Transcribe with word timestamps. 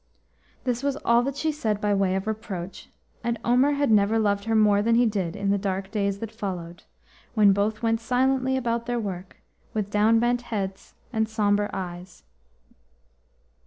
This 0.63 0.81
was 0.81 0.95
all 1.05 1.21
that 1.21 1.35
she 1.37 1.51
said 1.51 1.79
by 1.79 1.93
way 1.93 2.15
of 2.15 2.25
reproach, 2.25 2.89
and 3.23 3.37
Omer 3.45 3.73
had 3.73 3.91
never 3.91 4.17
loved 4.17 4.45
her 4.45 4.55
more 4.55 4.81
than 4.81 4.95
he 4.95 5.05
did 5.05 5.35
in 5.35 5.51
the 5.51 5.59
dark 5.59 5.91
days 5.91 6.17
that 6.17 6.31
followed, 6.31 6.81
when 7.35 7.53
both 7.53 7.83
went 7.83 8.01
silently 8.01 8.57
about 8.57 8.87
their 8.87 8.99
work 8.99 9.35
with 9.75 9.91
down 9.91 10.17
bent 10.17 10.41
heads 10.41 10.95
and 11.13 11.29
sombre 11.29 11.69
eyes. 11.71 12.23